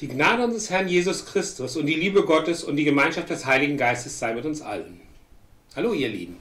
Die 0.00 0.08
Gnade 0.08 0.44
unseres 0.44 0.68
Herrn 0.68 0.88
Jesus 0.88 1.24
Christus 1.24 1.74
und 1.74 1.86
die 1.86 1.94
Liebe 1.94 2.26
Gottes 2.26 2.62
und 2.62 2.76
die 2.76 2.84
Gemeinschaft 2.84 3.30
des 3.30 3.46
Heiligen 3.46 3.78
Geistes 3.78 4.18
sei 4.18 4.34
mit 4.34 4.44
uns 4.44 4.60
allen. 4.60 5.00
Hallo 5.74 5.94
ihr 5.94 6.10
Lieben. 6.10 6.36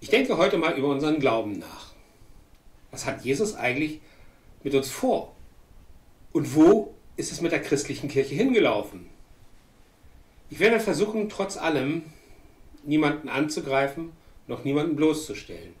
Ich 0.00 0.10
denke 0.10 0.36
heute 0.36 0.58
mal 0.58 0.76
über 0.76 0.88
unseren 0.88 1.20
Glauben 1.20 1.58
nach. 1.58 1.94
Was 2.90 3.06
hat 3.06 3.24
Jesus 3.24 3.54
eigentlich 3.54 4.00
mit 4.62 4.74
uns 4.74 4.90
vor? 4.90 5.34
Und 6.32 6.54
wo 6.54 6.92
ist 7.16 7.32
es 7.32 7.40
mit 7.40 7.52
der 7.52 7.62
christlichen 7.62 8.08
Kirche 8.10 8.34
hingelaufen? 8.34 9.06
Ich 10.50 10.58
werde 10.58 10.80
versuchen, 10.80 11.30
trotz 11.30 11.56
allem 11.56 12.02
niemanden 12.84 13.30
anzugreifen, 13.30 14.12
noch 14.48 14.64
niemanden 14.64 14.96
bloßzustellen. 14.96 15.72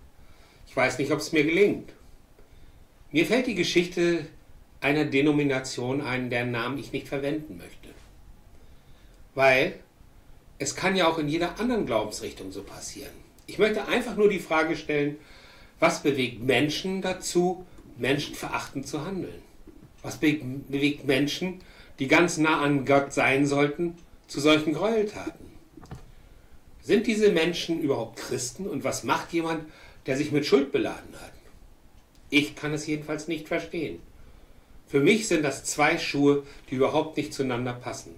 Ich 0.66 0.74
weiß 0.74 0.96
nicht, 0.96 1.12
ob 1.12 1.18
es 1.18 1.32
mir 1.32 1.44
gelingt. 1.44 1.92
Mir 3.12 3.26
fällt 3.26 3.48
die 3.48 3.54
Geschichte 3.54 4.24
einer 4.80 5.04
Denomination 5.04 6.00
ein, 6.00 6.30
deren 6.30 6.50
Namen 6.50 6.78
ich 6.78 6.92
nicht 6.92 7.08
verwenden 7.08 7.58
möchte. 7.58 7.88
Weil 9.34 9.78
es 10.58 10.74
kann 10.74 10.96
ja 10.96 11.06
auch 11.06 11.18
in 11.18 11.28
jeder 11.28 11.58
anderen 11.58 11.86
Glaubensrichtung 11.86 12.52
so 12.52 12.62
passieren. 12.62 13.12
Ich 13.46 13.58
möchte 13.58 13.86
einfach 13.88 14.16
nur 14.16 14.28
die 14.28 14.38
Frage 14.38 14.76
stellen, 14.76 15.16
was 15.78 16.02
bewegt 16.02 16.42
Menschen 16.42 17.02
dazu, 17.02 17.66
menschenverachtend 17.96 18.86
zu 18.86 19.04
handeln? 19.04 19.42
Was 20.02 20.18
bewegt 20.18 21.06
Menschen, 21.06 21.60
die 21.98 22.08
ganz 22.08 22.38
nah 22.38 22.60
an 22.60 22.86
Gott 22.86 23.12
sein 23.12 23.46
sollten, 23.46 23.96
zu 24.26 24.40
solchen 24.40 24.72
Gräueltaten? 24.72 25.46
Sind 26.82 27.06
diese 27.06 27.30
Menschen 27.30 27.80
überhaupt 27.80 28.18
Christen 28.18 28.66
und 28.66 28.84
was 28.84 29.04
macht 29.04 29.32
jemand, 29.32 29.64
der 30.06 30.16
sich 30.16 30.32
mit 30.32 30.46
Schuld 30.46 30.72
beladen 30.72 31.14
hat? 31.20 31.32
Ich 32.30 32.56
kann 32.56 32.72
es 32.72 32.86
jedenfalls 32.86 33.28
nicht 33.28 33.48
verstehen. 33.48 34.00
Für 34.90 34.98
mich 34.98 35.28
sind 35.28 35.44
das 35.44 35.62
zwei 35.62 35.98
Schuhe, 35.98 36.42
die 36.68 36.74
überhaupt 36.74 37.16
nicht 37.16 37.32
zueinander 37.32 37.74
passen. 37.74 38.12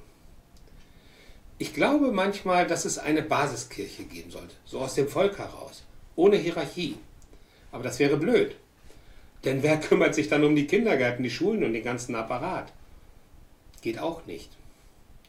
Ich 1.59 1.75
glaube 1.75 2.13
manchmal, 2.13 2.67
dass 2.67 2.87
es 2.87 2.97
eine 2.97 3.21
Basiskirche 3.21 4.05
geben 4.05 4.31
sollte, 4.31 4.55
so 4.65 4.81
aus 4.81 4.95
dem 4.95 5.07
Volk 5.07 5.37
heraus, 5.37 5.85
ohne 6.17 6.37
Hierarchie. 6.39 6.97
Aber 7.73 7.85
das 7.85 7.99
wäre 7.99 8.17
blöd. 8.17 8.57
Denn 9.45 9.63
wer 9.63 9.77
kümmert 9.81 10.15
sich 10.15 10.29
dann 10.29 10.45
um 10.45 10.57
die 10.57 10.67
Kindergärten, 10.67 11.23
die 11.23 11.31
Schulen 11.31 11.63
und 11.63 11.75
den 11.75 11.85
ganzen 11.85 12.15
Apparat? 12.15 12.73
Geht 13.83 13.99
auch 13.99 14.25
nicht. 14.25 14.49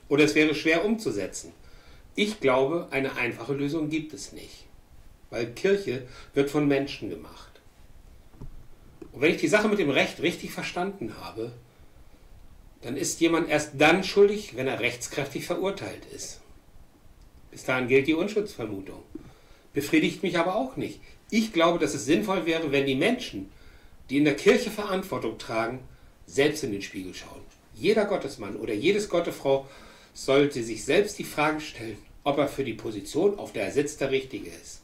Oder 0.08 0.24
es 0.24 0.36
wäre 0.36 0.56
schwer 0.56 0.86
umzusetzen. 0.86 1.52
Ich 2.16 2.40
glaube, 2.40 2.88
eine 2.92 3.18
einfache 3.18 3.54
Lösung 3.54 3.90
gibt 3.90 4.14
es 4.14 4.32
nicht. 4.32 4.66
Weil 5.30 5.48
Kirche 5.48 6.08
wird 6.34 6.50
von 6.50 6.70
Menschen 6.70 7.10
gemacht. 7.10 7.53
Wenn 9.24 9.36
ich 9.36 9.40
die 9.40 9.48
Sache 9.48 9.70
mit 9.70 9.80
dem 9.80 9.90
Recht 9.90 10.22
richtig 10.22 10.52
verstanden 10.52 11.16
habe, 11.22 11.54
dann 12.82 12.98
ist 12.98 13.22
jemand 13.22 13.48
erst 13.48 13.72
dann 13.78 14.04
schuldig, 14.04 14.58
wenn 14.58 14.68
er 14.68 14.82
rechtskräftig 14.82 15.46
verurteilt 15.46 16.06
ist. 16.14 16.42
Bis 17.50 17.64
dahin 17.64 17.88
gilt 17.88 18.08
die 18.08 18.16
Unschuldsvermutung. 18.16 19.02
Befriedigt 19.72 20.24
mich 20.24 20.38
aber 20.38 20.58
auch 20.58 20.76
nicht. 20.76 21.00
Ich 21.30 21.54
glaube, 21.54 21.80
dass 21.80 21.94
es 21.94 22.04
sinnvoll 22.04 22.46
wäre, 22.46 22.74
wenn 22.74 22.86
die 22.86 22.96
Menschen, 22.96 23.50
die 24.10 24.18
in 24.18 24.26
der 24.26 24.36
Kirche 24.36 24.70
Verantwortung 24.70 25.38
tragen, 25.38 25.80
selbst 26.28 26.66
in 26.66 26.74
den 26.74 26.82
Spiegel 26.82 27.14
schauen. 27.14 27.44
Jeder 27.74 28.04
Gottesmann 28.04 28.58
oder 28.58 28.74
jedes 28.74 29.08
Gottesfrau 29.08 29.70
sollte 30.14 30.62
sich 30.64 30.84
selbst 30.84 31.18
die 31.18 31.24
Frage 31.24 31.62
stellen, 31.62 31.98
ob 32.26 32.40
er 32.40 32.50
für 32.50 32.66
die 32.66 32.74
Position, 32.74 33.40
auf 33.40 33.54
der 33.54 33.68
er 33.68 33.72
sitzt, 33.72 34.02
der 34.02 34.12
Richtige 34.12 34.50
ist. 34.50 34.83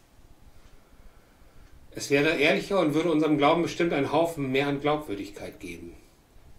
Es 1.91 2.09
wäre 2.09 2.37
ehrlicher 2.37 2.79
und 2.79 2.93
würde 2.93 3.11
unserem 3.11 3.37
Glauben 3.37 3.63
bestimmt 3.63 3.93
einen 3.93 4.11
Haufen 4.11 4.51
mehr 4.51 4.67
an 4.67 4.81
Glaubwürdigkeit 4.81 5.59
geben. 5.59 5.95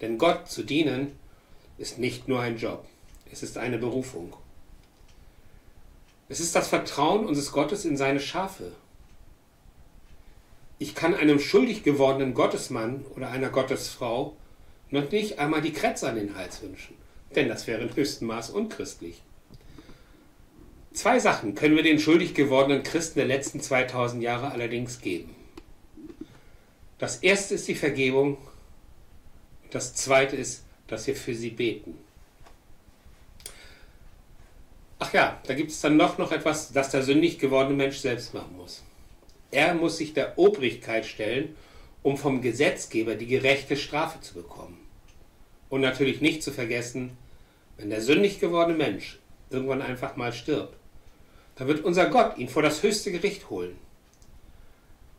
Denn 0.00 0.18
Gott 0.18 0.48
zu 0.48 0.62
dienen 0.62 1.12
ist 1.78 1.98
nicht 1.98 2.28
nur 2.28 2.40
ein 2.40 2.56
Job, 2.56 2.84
es 3.30 3.42
ist 3.42 3.58
eine 3.58 3.78
Berufung. 3.78 4.34
Es 6.28 6.40
ist 6.40 6.54
das 6.54 6.68
Vertrauen 6.68 7.26
unseres 7.26 7.52
Gottes 7.52 7.84
in 7.84 7.96
seine 7.96 8.20
Schafe. 8.20 8.72
Ich 10.78 10.94
kann 10.94 11.14
einem 11.14 11.40
schuldig 11.40 11.82
gewordenen 11.82 12.34
Gottesmann 12.34 13.04
oder 13.16 13.30
einer 13.30 13.50
Gottesfrau 13.50 14.36
noch 14.90 15.10
nicht 15.10 15.38
einmal 15.38 15.60
die 15.60 15.72
Kretze 15.72 16.08
an 16.08 16.16
den 16.16 16.36
Hals 16.36 16.62
wünschen, 16.62 16.94
denn 17.34 17.48
das 17.48 17.66
wäre 17.66 17.82
in 17.82 17.94
höchstem 17.94 18.28
Maß 18.28 18.50
unchristlich. 18.50 19.22
Zwei 20.92 21.20
Sachen 21.20 21.54
können 21.54 21.76
wir 21.76 21.84
den 21.84 22.00
schuldig 22.00 22.34
gewordenen 22.34 22.82
Christen 22.82 23.20
der 23.20 23.26
letzten 23.26 23.60
2000 23.60 24.22
Jahre 24.22 24.50
allerdings 24.50 25.00
geben. 25.00 25.34
Das 26.98 27.18
erste 27.18 27.54
ist 27.54 27.68
die 27.68 27.76
Vergebung. 27.76 28.38
Das 29.70 29.94
zweite 29.94 30.34
ist, 30.34 30.64
dass 30.88 31.06
wir 31.06 31.14
für 31.14 31.34
sie 31.34 31.50
beten. 31.50 31.96
Ach 34.98 35.12
ja, 35.12 35.40
da 35.46 35.54
gibt 35.54 35.70
es 35.70 35.80
dann 35.80 35.96
noch, 35.96 36.18
noch 36.18 36.32
etwas, 36.32 36.72
das 36.72 36.90
der 36.90 37.02
sündig 37.02 37.38
gewordene 37.38 37.76
Mensch 37.76 37.98
selbst 37.98 38.34
machen 38.34 38.56
muss. 38.56 38.82
Er 39.50 39.74
muss 39.74 39.96
sich 39.96 40.12
der 40.12 40.38
Obrigkeit 40.38 41.06
stellen, 41.06 41.56
um 42.02 42.18
vom 42.18 42.42
Gesetzgeber 42.42 43.14
die 43.14 43.26
gerechte 43.26 43.76
Strafe 43.76 44.20
zu 44.20 44.34
bekommen. 44.34 44.78
Und 45.68 45.80
natürlich 45.80 46.20
nicht 46.20 46.42
zu 46.42 46.52
vergessen, 46.52 47.16
wenn 47.78 47.90
der 47.90 48.02
sündig 48.02 48.40
gewordene 48.40 48.76
Mensch 48.76 49.20
irgendwann 49.50 49.82
einfach 49.82 50.16
mal 50.16 50.32
stirbt, 50.32 50.76
da 51.60 51.66
wird 51.66 51.84
unser 51.84 52.06
Gott 52.06 52.38
ihn 52.38 52.48
vor 52.48 52.62
das 52.62 52.82
höchste 52.82 53.12
Gericht 53.12 53.50
holen. 53.50 53.76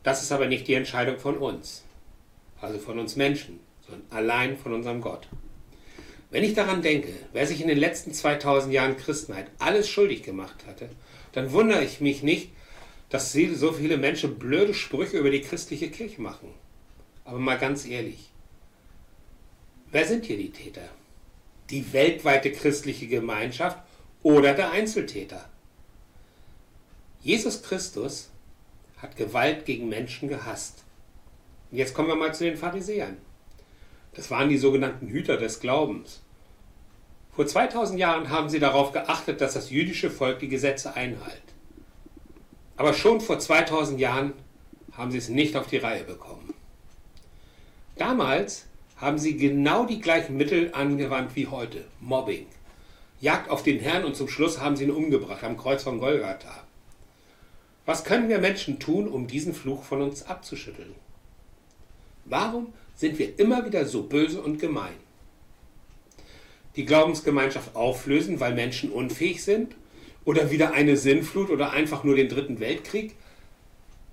Das 0.02 0.24
ist 0.24 0.32
aber 0.32 0.46
nicht 0.46 0.66
die 0.66 0.74
Entscheidung 0.74 1.20
von 1.20 1.36
uns, 1.38 1.84
also 2.60 2.80
von 2.80 2.98
uns 2.98 3.14
Menschen, 3.14 3.60
sondern 3.86 4.04
allein 4.10 4.58
von 4.58 4.72
unserem 4.72 5.00
Gott. 5.00 5.28
Wenn 6.32 6.42
ich 6.42 6.54
daran 6.54 6.82
denke, 6.82 7.12
wer 7.32 7.46
sich 7.46 7.60
in 7.60 7.68
den 7.68 7.78
letzten 7.78 8.12
2000 8.12 8.74
Jahren 8.74 8.96
Christenheit 8.96 9.46
alles 9.60 9.88
schuldig 9.88 10.24
gemacht 10.24 10.66
hatte, 10.66 10.88
dann 11.30 11.52
wundere 11.52 11.84
ich 11.84 12.00
mich 12.00 12.24
nicht, 12.24 12.50
dass 13.08 13.32
so 13.32 13.70
viele 13.70 13.96
Menschen 13.96 14.36
blöde 14.36 14.74
Sprüche 14.74 15.18
über 15.18 15.30
die 15.30 15.42
christliche 15.42 15.92
Kirche 15.92 16.20
machen. 16.20 16.48
Aber 17.24 17.38
mal 17.38 17.56
ganz 17.56 17.86
ehrlich, 17.86 18.32
wer 19.92 20.06
sind 20.06 20.24
hier 20.24 20.38
die 20.38 20.50
Täter? 20.50 20.88
Die 21.70 21.92
weltweite 21.92 22.50
christliche 22.50 23.06
Gemeinschaft 23.06 23.78
oder 24.24 24.54
der 24.54 24.72
Einzeltäter? 24.72 25.48
Jesus 27.22 27.62
Christus 27.62 28.30
hat 28.96 29.16
Gewalt 29.16 29.64
gegen 29.64 29.88
Menschen 29.88 30.28
gehasst. 30.28 30.82
Und 31.70 31.78
jetzt 31.78 31.94
kommen 31.94 32.08
wir 32.08 32.16
mal 32.16 32.34
zu 32.34 32.42
den 32.42 32.56
Pharisäern. 32.56 33.16
Das 34.14 34.28
waren 34.30 34.48
die 34.48 34.58
sogenannten 34.58 35.06
Hüter 35.06 35.36
des 35.36 35.60
Glaubens. 35.60 36.20
Vor 37.30 37.46
2000 37.46 37.98
Jahren 37.98 38.28
haben 38.28 38.48
sie 38.48 38.58
darauf 38.58 38.92
geachtet, 38.92 39.40
dass 39.40 39.54
das 39.54 39.70
jüdische 39.70 40.10
Volk 40.10 40.40
die 40.40 40.48
Gesetze 40.48 40.94
einhält. 40.94 41.42
Aber 42.76 42.92
schon 42.92 43.20
vor 43.20 43.38
2000 43.38 44.00
Jahren 44.00 44.32
haben 44.92 45.12
sie 45.12 45.18
es 45.18 45.28
nicht 45.28 45.56
auf 45.56 45.68
die 45.68 45.78
Reihe 45.78 46.02
bekommen. 46.02 46.52
Damals 47.96 48.66
haben 48.96 49.18
sie 49.18 49.36
genau 49.36 49.86
die 49.86 50.00
gleichen 50.00 50.36
Mittel 50.36 50.70
angewandt 50.74 51.36
wie 51.36 51.46
heute. 51.46 51.84
Mobbing. 52.00 52.46
Jagd 53.20 53.48
auf 53.48 53.62
den 53.62 53.78
Herrn 53.78 54.04
und 54.04 54.16
zum 54.16 54.28
Schluss 54.28 54.58
haben 54.58 54.74
sie 54.76 54.84
ihn 54.84 54.90
umgebracht 54.90 55.44
am 55.44 55.56
Kreuz 55.56 55.84
von 55.84 56.00
Golgatha. 56.00 56.64
Was 57.84 58.04
können 58.04 58.28
wir 58.28 58.38
Menschen 58.38 58.78
tun, 58.78 59.08
um 59.08 59.26
diesen 59.26 59.54
Fluch 59.54 59.82
von 59.82 60.02
uns 60.02 60.22
abzuschütteln? 60.22 60.94
Warum 62.24 62.72
sind 62.94 63.18
wir 63.18 63.38
immer 63.38 63.66
wieder 63.66 63.86
so 63.86 64.04
böse 64.04 64.40
und 64.40 64.60
gemein? 64.60 64.94
Die 66.76 66.84
Glaubensgemeinschaft 66.84 67.74
auflösen, 67.74 68.38
weil 68.38 68.54
Menschen 68.54 68.92
unfähig 68.92 69.42
sind? 69.42 69.74
Oder 70.24 70.52
wieder 70.52 70.72
eine 70.72 70.96
Sinnflut 70.96 71.50
oder 71.50 71.72
einfach 71.72 72.04
nur 72.04 72.14
den 72.14 72.28
dritten 72.28 72.60
Weltkrieg? 72.60 73.16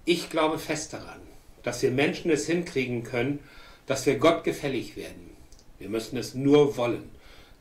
Ich 0.05 0.31
glaube 0.31 0.57
fest 0.57 0.93
daran, 0.93 1.21
dass 1.61 1.83
wir 1.83 1.91
Menschen 1.91 2.31
es 2.31 2.47
hinkriegen 2.47 3.03
können, 3.03 3.39
dass 3.85 4.07
wir 4.07 4.17
Gott 4.17 4.43
gefällig 4.43 4.95
werden. 4.95 5.29
Wir 5.77 5.89
müssen 5.89 6.17
es 6.17 6.33
nur 6.33 6.77
wollen, 6.77 7.11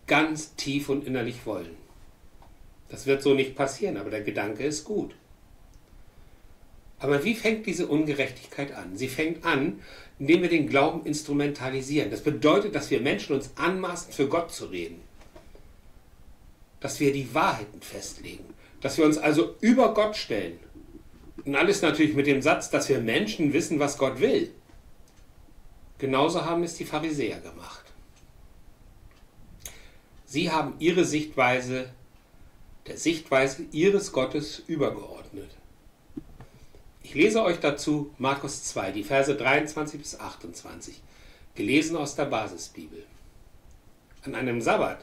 ganz 0.06 0.54
tief 0.54 0.88
und 0.88 1.06
innerlich 1.06 1.44
wollen. 1.44 1.76
Das 2.88 3.04
wird 3.04 3.22
so 3.22 3.34
nicht 3.34 3.54
passieren, 3.54 3.98
aber 3.98 4.08
der 4.08 4.22
Gedanke 4.22 4.64
ist 4.64 4.84
gut. 4.84 5.14
Aber 6.98 7.24
wie 7.24 7.34
fängt 7.34 7.66
diese 7.66 7.86
Ungerechtigkeit 7.86 8.72
an? 8.72 8.96
Sie 8.96 9.08
fängt 9.08 9.44
an, 9.44 9.80
indem 10.18 10.42
wir 10.42 10.48
den 10.48 10.68
Glauben 10.68 11.06
instrumentalisieren. 11.06 12.10
Das 12.10 12.22
bedeutet, 12.22 12.74
dass 12.74 12.90
wir 12.90 13.00
Menschen 13.00 13.36
uns 13.36 13.50
anmaßen, 13.56 14.12
für 14.12 14.28
Gott 14.28 14.52
zu 14.52 14.66
reden. 14.66 15.00
Dass 16.80 16.98
wir 16.98 17.12
die 17.12 17.32
Wahrheiten 17.34 17.80
festlegen. 17.80 18.44
Dass 18.80 18.98
wir 18.98 19.04
uns 19.04 19.18
also 19.18 19.54
über 19.60 19.94
Gott 19.94 20.16
stellen. 20.16 20.58
Und 21.44 21.54
alles 21.54 21.82
natürlich 21.82 22.14
mit 22.14 22.26
dem 22.26 22.42
Satz, 22.42 22.70
dass 22.70 22.88
wir 22.88 23.00
Menschen 23.00 23.52
wissen, 23.52 23.78
was 23.78 23.96
Gott 23.96 24.20
will. 24.20 24.50
Genauso 25.98 26.44
haben 26.44 26.62
es 26.64 26.74
die 26.74 26.84
Pharisäer 26.84 27.40
gemacht. 27.40 27.84
Sie 30.26 30.50
haben 30.50 30.74
ihre 30.78 31.04
Sichtweise 31.04 31.90
der 32.86 32.96
Sichtweise 32.96 33.64
ihres 33.70 34.12
Gottes 34.12 34.62
übergeordnet. 34.66 35.57
Ich 37.08 37.14
lese 37.14 37.42
euch 37.42 37.58
dazu 37.58 38.10
Markus 38.18 38.64
2, 38.64 38.92
die 38.92 39.02
Verse 39.02 39.34
23 39.34 39.98
bis 39.98 40.20
28, 40.20 41.00
gelesen 41.54 41.96
aus 41.96 42.16
der 42.16 42.26
Basisbibel. 42.26 43.02
An 44.26 44.34
einem 44.34 44.60
Sabbat 44.60 44.98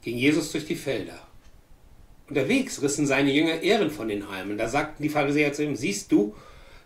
ging 0.00 0.16
Jesus 0.16 0.50
durch 0.50 0.64
die 0.64 0.76
Felder. 0.76 1.18
Unterwegs 2.30 2.80
rissen 2.80 3.06
seine 3.06 3.32
Jünger 3.32 3.60
Ehren 3.60 3.90
von 3.90 4.08
den 4.08 4.30
Halmen. 4.30 4.56
Da 4.56 4.66
sagten 4.66 5.02
die 5.02 5.10
Pharisäer 5.10 5.52
zu 5.52 5.62
ihm, 5.62 5.76
siehst 5.76 6.10
du, 6.10 6.34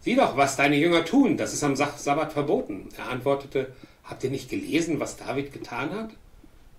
sieh 0.00 0.17
doch, 0.17 0.37
was 0.37 0.56
deine 0.56 0.79
Jünger 0.79 1.05
tun, 1.05 1.37
das 1.37 1.55
ist 1.55 1.62
am 1.62 1.76
Sabbat 1.76 2.32
verboten. 2.32 2.88
Er 2.99 3.08
antwortete, 3.08 3.73
habt 4.03 4.25
ihr 4.25 4.31
nicht 4.31 4.50
gelesen, 4.50 4.99
was 4.99 5.17
David 5.17 5.53
getan 5.53 5.94
hat? 5.94 6.11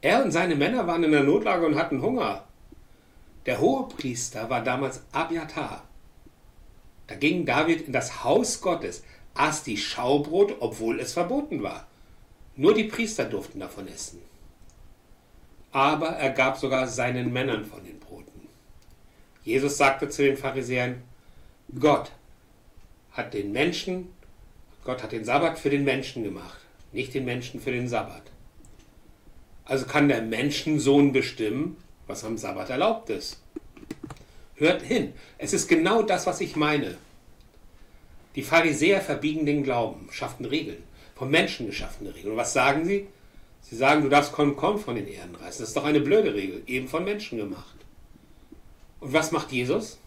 Er 0.01 0.25
und 0.25 0.31
seine 0.31 0.57
Männer 0.57 0.88
waren 0.88 1.06
in 1.06 1.13
der 1.13 1.24
Notlage 1.24 1.65
und 1.65 1.75
hatten 1.75 2.01
Hunger. 2.01 2.44
Der 3.45 3.62
Hohepriester 3.62 4.50
war 4.50 4.62
damals 4.62 5.03
Abiatar. 5.13 5.85
Da 7.07 7.15
ging 7.15 7.45
David 7.45 7.81
in 7.81 7.94
das 7.94 8.24
Haus 8.24 8.62
Gottes, 8.62 9.03
aß 9.33 9.63
die 9.63 9.77
Schaubrot, 9.77 10.56
obwohl 10.59 11.00
es 11.00 11.13
verboten 11.13 11.63
war. 11.63 11.88
Nur 12.56 12.74
die 12.74 12.86
Priester 12.86 13.25
durften 13.25 13.59
davon 13.59 13.88
essen. 13.88 14.21
Aber 15.71 16.09
er 16.09 16.31
gab 16.31 16.57
sogar 16.57 16.88
seinen 16.88 17.31
Männern 17.31 17.65
von 17.65 17.83
den 17.83 18.00
Broten. 18.00 18.48
Jesus 19.44 19.77
sagte 19.77 20.09
zu 20.09 20.24
den 20.24 20.38
Pharisäern, 20.38 21.01
Gott 21.80 22.12
hat 23.12 23.33
den 23.33 23.51
Menschen, 23.51 24.09
Gott 24.83 25.01
hat 25.01 25.12
den 25.12 25.25
Sabbat 25.25 25.59
für 25.59 25.69
den 25.69 25.83
Menschen 25.83 26.24
gemacht, 26.24 26.59
nicht 26.92 27.13
den 27.13 27.25
Menschen 27.25 27.62
für 27.62 27.71
den 27.71 27.88
Sabbat. 27.88 28.24
Also 29.63 29.86
kann 29.86 30.09
der 30.09 30.21
Menschensohn 30.21 31.13
bestimmen, 31.13 31.77
was 32.07 32.25
am 32.25 32.38
Sabbat 32.38 32.69
erlaubt 32.69 33.09
ist. 33.09 33.40
Hört 34.61 34.83
hin, 34.83 35.13
es 35.39 35.53
ist 35.53 35.67
genau 35.67 36.03
das, 36.03 36.27
was 36.27 36.39
ich 36.39 36.55
meine. 36.55 36.95
Die 38.35 38.43
Pharisäer 38.43 39.01
verbiegen 39.01 39.47
den 39.47 39.63
Glauben, 39.63 40.07
schaffen 40.11 40.45
Regeln, 40.45 40.83
vom 41.15 41.31
Menschen 41.31 41.65
geschaffene 41.65 42.13
Regeln. 42.13 42.33
Und 42.33 42.37
was 42.37 42.53
sagen 42.53 42.85
sie? 42.85 43.07
Sie 43.61 43.75
sagen, 43.75 44.03
du 44.03 44.09
darfst 44.09 44.33
kaum 44.33 44.77
von 44.77 44.93
den 44.93 45.07
Erden 45.07 45.33
reißen. 45.33 45.61
Das 45.61 45.69
ist 45.69 45.75
doch 45.75 45.83
eine 45.83 45.99
blöde 45.99 46.35
Regel, 46.35 46.61
eben 46.67 46.87
von 46.87 47.03
Menschen 47.03 47.39
gemacht. 47.39 47.75
Und 48.99 49.13
was 49.13 49.31
macht 49.31 49.51
Jesus? 49.51 49.97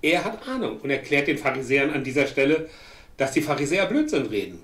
Er 0.00 0.24
hat 0.24 0.48
Ahnung 0.48 0.80
und 0.80 0.88
erklärt 0.88 1.28
den 1.28 1.36
Pharisäern 1.36 1.90
an 1.90 2.02
dieser 2.02 2.28
Stelle, 2.28 2.70
dass 3.18 3.32
die 3.32 3.42
Pharisäer 3.42 3.84
Blödsinn 3.84 4.24
reden. 4.24 4.62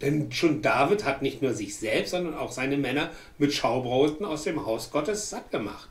Denn 0.00 0.32
schon 0.32 0.62
David 0.62 1.04
hat 1.04 1.20
nicht 1.20 1.42
nur 1.42 1.52
sich 1.52 1.76
selbst, 1.76 2.12
sondern 2.12 2.38
auch 2.38 2.52
seine 2.52 2.78
Männer 2.78 3.10
mit 3.36 3.52
Schaubroten 3.52 4.24
aus 4.24 4.44
dem 4.44 4.64
Haus 4.64 4.90
Gottes 4.90 5.28
satt 5.28 5.50
gemacht. 5.50 5.90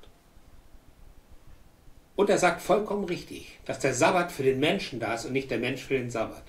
Und 2.15 2.29
er 2.29 2.37
sagt 2.37 2.61
vollkommen 2.61 3.05
richtig, 3.05 3.59
dass 3.65 3.79
der 3.79 3.93
Sabbat 3.93 4.31
für 4.31 4.43
den 4.43 4.59
Menschen 4.59 4.99
da 4.99 5.15
ist 5.15 5.25
und 5.25 5.33
nicht 5.33 5.49
der 5.49 5.57
Mensch 5.57 5.83
für 5.83 5.95
den 5.95 6.11
Sabbat. 6.11 6.43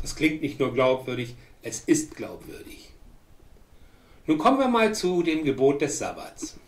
Das 0.00 0.16
klingt 0.16 0.42
nicht 0.42 0.58
nur 0.58 0.72
glaubwürdig, 0.72 1.36
es 1.62 1.80
ist 1.80 2.16
glaubwürdig. 2.16 2.90
Nun 4.26 4.38
kommen 4.38 4.58
wir 4.58 4.68
mal 4.68 4.94
zu 4.94 5.22
dem 5.22 5.44
Gebot 5.44 5.82
des 5.82 5.98
Sabbats. 5.98 6.58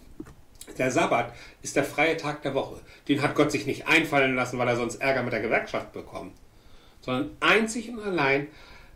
Der 0.76 0.90
Sabbat 0.90 1.32
ist 1.62 1.76
der 1.76 1.84
freie 1.84 2.18
Tag 2.18 2.42
der 2.42 2.54
Woche. 2.54 2.80
Den 3.08 3.22
hat 3.22 3.34
Gott 3.34 3.50
sich 3.50 3.64
nicht 3.64 3.88
einfallen 3.88 4.34
lassen, 4.34 4.58
weil 4.58 4.68
er 4.68 4.76
sonst 4.76 4.96
Ärger 4.96 5.22
mit 5.22 5.32
der 5.32 5.40
Gewerkschaft 5.40 5.92
bekommt, 5.92 6.34
sondern 7.00 7.30
einzig 7.40 7.88
und 7.88 8.00
allein, 8.00 8.48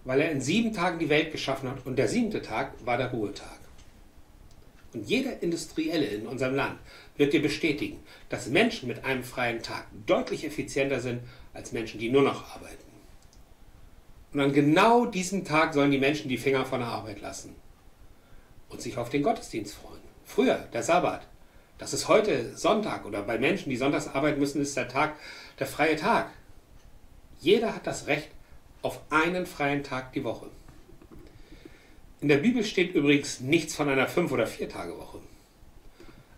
weil 0.04 0.20
er 0.20 0.30
in 0.30 0.42
sieben 0.42 0.74
Tagen 0.74 0.98
die 0.98 1.08
Welt 1.08 1.32
geschaffen 1.32 1.70
hat 1.70 1.86
und 1.86 1.96
der 1.96 2.08
siebte 2.08 2.42
Tag 2.42 2.74
war 2.84 2.98
der 2.98 3.10
Ruhetag. 3.10 3.59
Und 4.92 5.08
jeder 5.08 5.42
Industrielle 5.42 6.06
in 6.06 6.26
unserem 6.26 6.54
Land 6.54 6.78
wird 7.16 7.32
dir 7.32 7.42
bestätigen, 7.42 8.00
dass 8.28 8.48
Menschen 8.48 8.88
mit 8.88 9.04
einem 9.04 9.22
freien 9.22 9.62
Tag 9.62 9.86
deutlich 10.06 10.44
effizienter 10.44 11.00
sind 11.00 11.20
als 11.54 11.72
Menschen, 11.72 12.00
die 12.00 12.10
nur 12.10 12.22
noch 12.22 12.54
arbeiten. 12.54 12.90
Und 14.32 14.40
an 14.40 14.52
genau 14.52 15.06
diesem 15.06 15.44
Tag 15.44 15.74
sollen 15.74 15.90
die 15.90 15.98
Menschen 15.98 16.28
die 16.28 16.38
Finger 16.38 16.64
von 16.64 16.80
der 16.80 16.88
Arbeit 16.88 17.20
lassen 17.20 17.54
und 18.68 18.80
sich 18.80 18.96
auf 18.96 19.10
den 19.10 19.22
Gottesdienst 19.22 19.74
freuen. 19.74 20.00
Früher, 20.24 20.68
der 20.72 20.82
Sabbat, 20.82 21.26
das 21.78 21.92
ist 21.92 22.08
heute 22.08 22.56
Sonntag 22.56 23.04
oder 23.06 23.22
bei 23.22 23.38
Menschen, 23.38 23.70
die 23.70 23.76
sonntags 23.76 24.08
arbeiten 24.08 24.38
müssen, 24.38 24.60
ist 24.60 24.76
der 24.76 24.88
Tag 24.88 25.16
der 25.58 25.66
freie 25.66 25.96
Tag. 25.96 26.30
Jeder 27.40 27.74
hat 27.74 27.86
das 27.86 28.06
Recht 28.06 28.28
auf 28.82 29.00
einen 29.10 29.46
freien 29.46 29.82
Tag 29.82 30.12
die 30.12 30.24
Woche. 30.24 30.46
In 32.22 32.28
der 32.28 32.36
Bibel 32.36 32.62
steht 32.64 32.94
übrigens 32.94 33.40
nichts 33.40 33.74
von 33.74 33.88
einer 33.88 34.06
Fünf- 34.06 34.30
oder 34.30 34.46
Vier-Tage-Woche. 34.46 35.20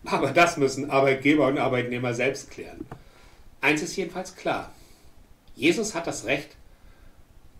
Aber 0.05 0.31
das 0.31 0.55
müssen 0.55 0.89
Arbeitgeber 0.89 1.47
und 1.47 1.57
Arbeitnehmer 1.57 2.13
selbst 2.13 2.51
klären. 2.51 2.85
Eins 3.59 3.81
ist 3.81 3.97
jedenfalls 3.97 4.35
klar. 4.35 4.73
Jesus 5.55 5.93
hat 5.93 6.07
das 6.07 6.25
Recht, 6.25 6.55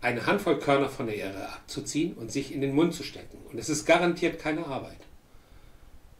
eine 0.00 0.24
Handvoll 0.26 0.58
Körner 0.58 0.88
von 0.88 1.06
der 1.06 1.16
Erde 1.16 1.48
abzuziehen 1.50 2.14
und 2.14 2.32
sich 2.32 2.52
in 2.52 2.62
den 2.62 2.74
Mund 2.74 2.94
zu 2.94 3.02
stecken. 3.02 3.38
Und 3.50 3.58
es 3.58 3.68
ist 3.68 3.84
garantiert 3.84 4.38
keine 4.38 4.66
Arbeit. 4.66 4.98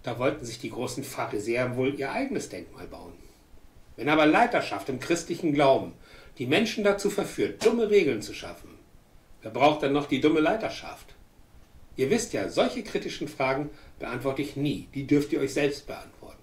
Da 0.02 0.18
wollten 0.18 0.44
sich 0.44 0.58
die 0.58 0.70
großen 0.70 1.04
Pharisäer 1.04 1.76
wohl 1.76 1.94
ihr 1.94 2.12
eigenes 2.12 2.50
Denkmal 2.50 2.86
bauen. 2.86 3.14
Wenn 3.96 4.10
aber 4.10 4.26
Leiterschaft 4.26 4.90
im 4.90 5.00
christlichen 5.00 5.54
Glauben 5.54 5.94
die 6.36 6.46
Menschen 6.46 6.84
dazu 6.84 7.08
verführt, 7.08 7.64
dumme 7.64 7.88
Regeln 7.88 8.20
zu 8.20 8.34
schaffen, 8.34 8.70
wer 9.40 9.50
braucht 9.50 9.82
dann 9.82 9.92
noch 9.94 10.06
die 10.06 10.20
dumme 10.20 10.40
Leiterschaft? 10.40 11.13
Ihr 11.96 12.10
wisst 12.10 12.32
ja, 12.32 12.48
solche 12.48 12.82
kritischen 12.82 13.28
Fragen 13.28 13.70
beantworte 13.98 14.42
ich 14.42 14.56
nie. 14.56 14.88
Die 14.94 15.06
dürft 15.06 15.32
ihr 15.32 15.40
euch 15.40 15.54
selbst 15.54 15.86
beantworten. 15.86 16.38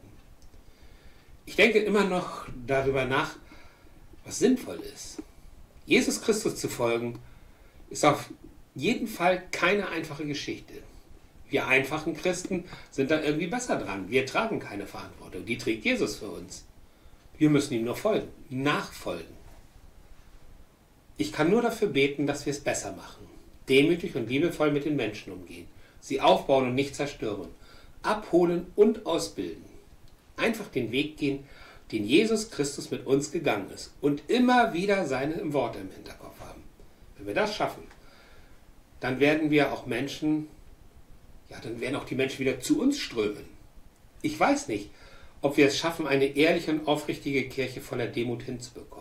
Ich 1.46 1.56
denke 1.56 1.80
immer 1.80 2.06
noch 2.06 2.48
darüber 2.66 3.06
nach, 3.06 3.36
was 4.24 4.40
sinnvoll 4.40 4.80
ist. 4.94 5.22
Jesus 5.86 6.22
Christus 6.22 6.56
zu 6.56 6.70
folgen, 6.70 7.20
ist 7.90 8.06
auf 8.06 8.30
jeden 8.76 9.08
Fall 9.08 9.44
keine 9.52 9.90
einfache 9.90 10.26
Geschichte. 10.26 10.76
Wir 11.50 11.68
einfachen 11.68 12.16
Christen 12.16 12.64
sind 12.92 13.12
da 13.12 13.22
irgendwie 13.22 13.48
besser 13.48 13.78
dran. 13.78 14.10
Wir 14.10 14.26
tragen 14.26 14.60
keine 14.60 14.88
Verantwortung. 14.88 15.46
Die 15.46 15.58
trägt 15.58 15.84
Jesus 15.84 16.16
für 16.16 16.30
uns. 16.30 16.64
Wir 17.38 17.50
müssen 17.50 17.74
ihm 17.74 17.84
nur 17.84 17.98
folgen, 17.98 18.30
nachfolgen. 18.50 19.36
Ich 21.18 21.34
kann 21.34 21.50
nur 21.50 21.62
dafür 21.62 21.90
beten, 21.90 22.26
dass 22.26 22.46
wir 22.46 22.52
es 22.52 22.62
besser 22.62 22.94
machen. 22.94 23.28
Demütig 23.70 24.16
und 24.16 24.30
liebevoll 24.30 24.72
mit 24.72 24.86
den 24.86 24.96
Menschen 24.96 25.34
umgehen. 25.34 25.68
Sie 26.00 26.20
aufbauen 26.20 26.68
und 26.68 26.76
nicht 26.76 26.96
zerstören. 26.96 27.50
Abholen 28.02 28.68
und 28.76 29.06
ausbilden. 29.06 29.64
Einfach 30.38 30.68
den 30.68 30.92
Weg 30.92 31.18
gehen, 31.18 31.46
den 31.92 32.06
Jesus 32.06 32.50
Christus 32.50 32.90
mit 32.90 33.06
uns 33.06 33.32
gegangen 33.32 33.70
ist. 33.70 33.94
Und 34.02 34.24
immer 34.28 34.74
wieder 34.74 35.06
seine 35.06 35.54
Worte 35.54 35.80
im 35.80 35.92
Hinterkopf 35.92 36.40
haben. 36.40 36.64
Wenn 37.18 37.28
wir 37.28 37.36
das 37.36 37.56
schaffen, 37.56 37.84
dann 39.00 39.20
werden 39.20 39.52
wir 39.52 39.74
auch 39.74 39.86
Menschen, 39.86 40.48
ja, 41.50 41.60
dann 41.60 41.82
werden 41.82 41.96
auch 41.96 42.06
die 42.06 42.16
Menschen 42.16 42.40
wieder 42.40 42.60
zu 42.60 42.80
uns 42.80 42.98
strömen. 42.98 43.46
Ich 44.22 44.40
weiß 44.40 44.68
nicht, 44.68 44.90
ob 45.42 45.58
wir 45.58 45.68
es 45.68 45.78
schaffen, 45.78 46.08
eine 46.08 46.26
ehrliche 46.26 46.72
und 46.72 46.88
aufrichtige 46.88 47.50
Kirche 47.50 47.82
voller 47.82 48.08
Demut 48.08 48.44
hinzubekommen. 48.44 49.01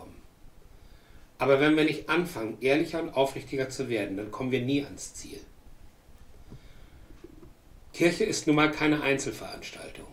Aber 1.41 1.59
wenn 1.59 1.75
wir 1.75 1.85
nicht 1.85 2.07
anfangen, 2.07 2.59
ehrlicher 2.61 3.01
und 3.01 3.15
aufrichtiger 3.15 3.67
zu 3.67 3.89
werden, 3.89 4.15
dann 4.15 4.29
kommen 4.29 4.51
wir 4.51 4.61
nie 4.61 4.83
ans 4.83 5.15
Ziel. 5.15 5.39
Kirche 7.93 8.25
ist 8.25 8.45
nun 8.45 8.57
mal 8.57 8.71
keine 8.71 9.01
Einzelveranstaltung. 9.01 10.05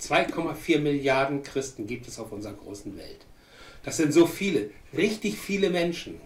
2,4 0.00 0.78
Milliarden 0.78 1.42
Christen 1.42 1.88
gibt 1.88 2.06
es 2.06 2.20
auf 2.20 2.30
unserer 2.30 2.52
großen 2.52 2.96
Welt. 2.96 3.26
Das 3.82 3.96
sind 3.96 4.12
so 4.12 4.28
viele, 4.28 4.70
richtig 4.96 5.36
viele 5.36 5.68
Menschen. 5.70 6.20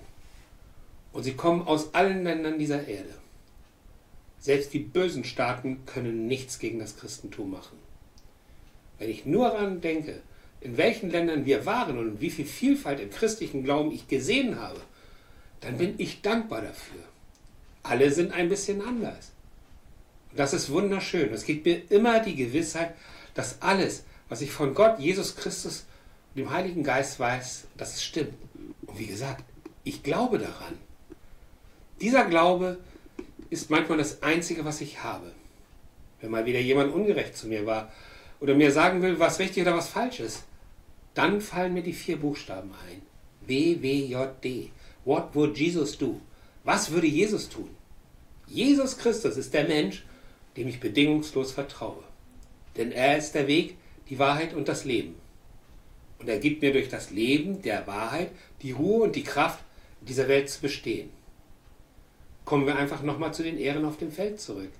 Und 1.14 1.22
sie 1.22 1.32
kommen 1.32 1.62
aus 1.66 1.94
allen 1.94 2.24
Ländern 2.24 2.58
dieser 2.58 2.86
Erde. 2.86 3.14
Selbst 4.38 4.74
die 4.74 4.80
bösen 4.80 5.24
Staaten 5.24 5.86
können 5.86 6.26
nichts 6.26 6.58
gegen 6.58 6.78
das 6.78 6.98
Christentum 6.98 7.52
machen. 7.52 7.78
Wenn 8.98 9.08
ich 9.08 9.24
nur 9.24 9.48
daran 9.48 9.80
denke, 9.80 10.20
in 10.60 10.76
welchen 10.76 11.10
Ländern 11.10 11.46
wir 11.46 11.66
waren 11.66 11.98
und 11.98 12.20
wie 12.20 12.30
viel 12.30 12.46
Vielfalt 12.46 13.00
im 13.00 13.10
christlichen 13.10 13.64
Glauben 13.64 13.92
ich 13.92 14.08
gesehen 14.08 14.60
habe, 14.60 14.80
dann 15.60 15.78
bin 15.78 15.94
ich 15.98 16.22
dankbar 16.22 16.62
dafür. 16.62 17.00
Alle 17.82 18.10
sind 18.10 18.32
ein 18.32 18.48
bisschen 18.48 18.82
anders. 18.82 19.32
Und 20.30 20.38
das 20.38 20.52
ist 20.52 20.70
wunderschön. 20.70 21.32
Es 21.32 21.44
gibt 21.44 21.64
mir 21.64 21.82
immer 21.90 22.20
die 22.20 22.34
Gewissheit, 22.34 22.94
dass 23.34 23.62
alles, 23.62 24.04
was 24.28 24.40
ich 24.40 24.50
von 24.50 24.74
Gott, 24.74 24.98
Jesus 24.98 25.36
Christus 25.36 25.86
und 26.34 26.40
dem 26.42 26.52
Heiligen 26.52 26.82
Geist 26.82 27.18
weiß, 27.18 27.68
dass 27.76 27.94
es 27.94 28.04
stimmt. 28.04 28.34
Und 28.86 28.98
wie 28.98 29.06
gesagt, 29.06 29.44
ich 29.84 30.02
glaube 30.02 30.38
daran. 30.38 30.76
Dieser 32.00 32.24
Glaube 32.24 32.78
ist 33.50 33.70
manchmal 33.70 33.98
das 33.98 34.22
Einzige, 34.22 34.64
was 34.64 34.80
ich 34.80 35.02
habe. 35.02 35.32
Wenn 36.20 36.30
mal 36.30 36.46
wieder 36.46 36.60
jemand 36.60 36.92
ungerecht 36.92 37.36
zu 37.36 37.46
mir 37.46 37.64
war 37.64 37.92
oder 38.40 38.54
mir 38.54 38.72
sagen 38.72 39.02
will, 39.02 39.18
was 39.18 39.38
richtig 39.38 39.62
oder 39.62 39.76
was 39.76 39.88
falsch 39.88 40.20
ist, 40.20 40.44
dann 41.18 41.40
fallen 41.40 41.74
mir 41.74 41.82
die 41.82 41.92
vier 41.92 42.16
Buchstaben 42.16 42.70
ein. 42.88 43.02
W, 43.44 43.82
W, 43.82 44.06
J, 44.06 44.44
D. 44.44 44.70
What 45.04 45.34
would 45.34 45.58
Jesus 45.58 45.98
do? 45.98 46.20
Was 46.62 46.92
würde 46.92 47.08
Jesus 47.08 47.48
tun? 47.48 47.70
Jesus 48.46 48.96
Christus 48.96 49.36
ist 49.36 49.52
der 49.52 49.66
Mensch, 49.66 50.04
dem 50.56 50.68
ich 50.68 50.78
bedingungslos 50.78 51.50
vertraue. 51.50 52.04
Denn 52.76 52.92
er 52.92 53.18
ist 53.18 53.32
der 53.32 53.48
Weg, 53.48 53.76
die 54.08 54.20
Wahrheit 54.20 54.54
und 54.54 54.68
das 54.68 54.84
Leben. 54.84 55.16
Und 56.20 56.28
er 56.28 56.38
gibt 56.38 56.62
mir 56.62 56.72
durch 56.72 56.88
das 56.88 57.10
Leben 57.10 57.62
der 57.62 57.88
Wahrheit 57.88 58.30
die 58.62 58.72
Ruhe 58.72 59.02
und 59.02 59.16
die 59.16 59.24
Kraft, 59.24 59.64
in 60.00 60.06
dieser 60.06 60.28
Welt 60.28 60.48
zu 60.48 60.60
bestehen. 60.60 61.10
Kommen 62.44 62.66
wir 62.66 62.76
einfach 62.76 63.02
nochmal 63.02 63.34
zu 63.34 63.42
den 63.42 63.58
Ehren 63.58 63.84
auf 63.84 63.96
dem 63.96 64.12
Feld 64.12 64.40
zurück. 64.40 64.70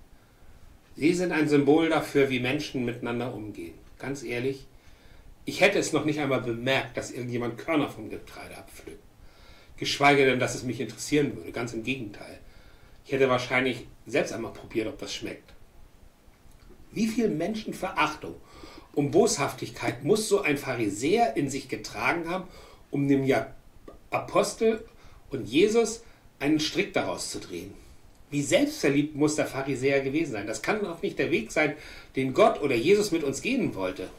Sie 0.95 1.15
sind 1.15 1.33
ein 1.33 1.49
Symbol 1.49 1.89
dafür, 1.89 2.31
wie 2.31 2.39
Menschen 2.39 2.85
miteinander 2.85 3.35
umgehen. 3.35 3.75
Ganz 3.99 4.23
ehrlich, 4.23 4.67
ich 5.49 5.63
hätte 5.63 5.79
es 5.79 5.95
noch 5.95 6.05
nicht 6.05 6.21
einmal 6.21 6.43
bemerkt, 6.43 6.99
dass 6.99 7.11
irgendjemand 7.11 7.57
Körner 7.57 7.89
vom 7.89 8.11
Getreide 8.11 8.59
abpflückt. 8.59 9.03
Geschweige 9.79 10.27
denn, 10.27 10.39
dass 10.39 10.55
es 10.55 10.63
mich 10.63 10.79
interessieren 10.79 11.35
würde. 11.35 11.53
Ganz 11.53 11.73
im 11.73 11.85
Gegenteil. 11.85 12.39
Ich 13.07 13.13
hätte 13.13 13.31
wahrscheinlich 13.31 13.87
selbst 14.07 14.35
einmal 14.35 14.53
probiert, 14.53 14.89
ob 14.89 14.99
das 14.99 15.15
schmeckt. 15.15 15.55
Wie 16.93 17.07
viel 17.07 17.31
Menschenverachtung 17.31 18.35
und 18.93 19.11
Boshaftigkeit 19.11 20.05
muss 20.05 20.29
so 20.29 20.43
ein 20.43 20.59
Pharisäer 20.59 21.35
in 21.35 21.49
sich 21.49 21.71
getragen 21.71 22.29
haben, 22.29 22.47
um 22.91 23.09
dem 23.09 23.25
Apostel 24.11 24.85
und 25.31 25.49
Jesus 25.49 26.03
einen 26.41 26.61
Strick 26.61 26.93
daraus 26.93 27.31
zu 27.31 27.41
drehen? 27.41 27.73
Wie 28.29 28.43
selbstverliebt 28.43 29.17
muss 29.17 29.37
der 29.37 29.47
Pharisäer 29.47 30.03
gewesen 30.03 30.33
sein? 30.33 30.47
Das 30.47 30.61
kann 30.61 30.83
doch 30.83 31.01
nicht 31.01 31.19
der 31.19 31.31
Weg 31.31 31.53
sein, 31.53 31.75
den 32.17 32.35
Gott 32.35 32.61
oder 32.61 32.75
Jesus 32.75 33.13
mit 33.13 33.25
uns 33.25 33.41
gehen 33.41 33.75
wollte. 33.75 34.11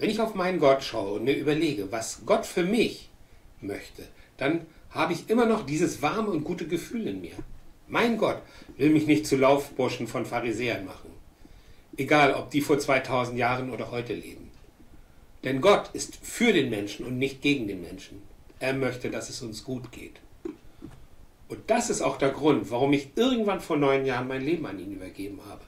Wenn 0.00 0.08
ich 0.08 0.18
auf 0.18 0.34
meinen 0.34 0.60
Gott 0.60 0.82
schaue 0.82 1.12
und 1.12 1.24
mir 1.24 1.36
überlege, 1.36 1.92
was 1.92 2.22
Gott 2.24 2.46
für 2.46 2.64
mich 2.64 3.10
möchte, 3.60 4.08
dann 4.38 4.64
habe 4.88 5.12
ich 5.12 5.28
immer 5.28 5.44
noch 5.44 5.66
dieses 5.66 6.00
warme 6.00 6.30
und 6.30 6.42
gute 6.42 6.66
Gefühl 6.66 7.06
in 7.06 7.20
mir. 7.20 7.34
Mein 7.86 8.16
Gott 8.16 8.40
will 8.78 8.88
mich 8.88 9.06
nicht 9.06 9.26
zu 9.26 9.36
Laufburschen 9.36 10.06
von 10.06 10.24
Pharisäern 10.24 10.86
machen. 10.86 11.10
Egal, 11.98 12.32
ob 12.32 12.50
die 12.50 12.62
vor 12.62 12.78
2000 12.78 13.36
Jahren 13.36 13.70
oder 13.70 13.90
heute 13.90 14.14
leben. 14.14 14.50
Denn 15.44 15.60
Gott 15.60 15.90
ist 15.92 16.16
für 16.22 16.54
den 16.54 16.70
Menschen 16.70 17.04
und 17.04 17.18
nicht 17.18 17.42
gegen 17.42 17.68
den 17.68 17.82
Menschen. 17.82 18.22
Er 18.58 18.72
möchte, 18.72 19.10
dass 19.10 19.28
es 19.28 19.42
uns 19.42 19.64
gut 19.64 19.92
geht. 19.92 20.18
Und 21.48 21.58
das 21.66 21.90
ist 21.90 22.00
auch 22.00 22.16
der 22.16 22.30
Grund, 22.30 22.70
warum 22.70 22.94
ich 22.94 23.10
irgendwann 23.16 23.60
vor 23.60 23.76
neun 23.76 24.06
Jahren 24.06 24.28
mein 24.28 24.46
Leben 24.46 24.64
an 24.64 24.78
ihn 24.78 24.92
übergeben 24.92 25.40
habe. 25.46 25.62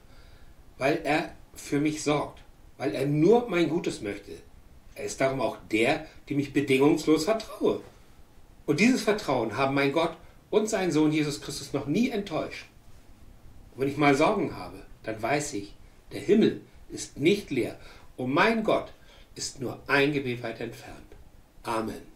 Weil 0.79 1.01
er 1.03 1.35
für 1.53 1.79
mich 1.79 2.01
sorgt 2.01 2.42
weil 2.83 2.95
er 2.95 3.05
nur 3.05 3.47
mein 3.47 3.69
Gutes 3.69 4.01
möchte. 4.01 4.33
Er 4.93 5.05
ist 5.05 5.21
darum 5.21 5.39
auch 5.39 5.55
der, 5.71 6.05
dem 6.29 6.39
ich 6.39 6.51
bedingungslos 6.51 7.23
vertraue. 7.23 7.79
Und 8.65 8.81
dieses 8.81 9.03
Vertrauen 9.03 9.55
haben 9.55 9.73
mein 9.73 9.93
Gott 9.93 10.17
und 10.49 10.67
sein 10.67 10.91
Sohn 10.91 11.13
Jesus 11.13 11.39
Christus 11.39 11.71
noch 11.71 11.85
nie 11.85 12.09
enttäuscht. 12.09 12.65
Und 13.71 13.81
wenn 13.81 13.87
ich 13.87 13.95
mal 13.95 14.15
Sorgen 14.15 14.57
habe, 14.57 14.85
dann 15.03 15.21
weiß 15.21 15.53
ich, 15.53 15.73
der 16.11 16.19
Himmel 16.19 16.59
ist 16.89 17.17
nicht 17.17 17.51
leer 17.51 17.79
und 18.17 18.33
mein 18.33 18.65
Gott 18.65 18.91
ist 19.33 19.61
nur 19.61 19.79
ein 19.87 20.11
Gebet 20.11 20.43
weit 20.43 20.59
entfernt. 20.59 21.07
Amen. 21.63 22.12